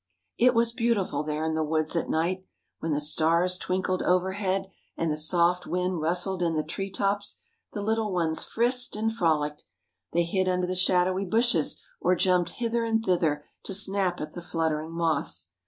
It 0.39 0.55
was 0.55 0.71
beautiful 0.71 1.21
there 1.21 1.45
in 1.45 1.53
the 1.53 1.63
woods 1.63 1.95
at 1.95 2.09
night. 2.09 2.43
When 2.79 2.91
the 2.91 2.99
stars 2.99 3.59
twinkled 3.59 4.01
overhead 4.01 4.71
and 4.97 5.11
the 5.11 5.15
soft 5.15 5.67
wind 5.67 6.01
rustled 6.01 6.41
in 6.41 6.55
the 6.55 6.63
tree 6.63 6.89
tops 6.89 7.39
the 7.73 7.83
little 7.83 8.11
ones 8.11 8.43
frisked 8.43 8.95
and 8.95 9.13
frolicked. 9.13 9.63
They 10.11 10.23
hid 10.23 10.49
under 10.49 10.65
the 10.65 10.73
shadowy 10.73 11.25
bushes 11.25 11.79
or 11.99 12.15
jumped 12.15 12.53
hither 12.53 12.83
and 12.83 13.05
thither 13.05 13.45
to 13.61 13.75
snap 13.75 14.19
at 14.19 14.33
the 14.33 14.41
fluttering 14.41 14.89
moths. 14.91 15.51